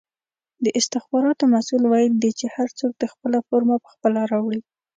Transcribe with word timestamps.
د 0.63 0.65
استخباراتو 0.79 1.43
مسئول 1.53 1.83
ویلې 1.87 2.17
دي 2.23 2.31
چې 2.39 2.45
هر 2.55 2.67
څوک 2.79 2.91
دې 2.99 3.07
خپله 3.13 3.37
فرمه 3.47 3.75
پخپله 3.85 4.21
راوړي! 4.31 4.61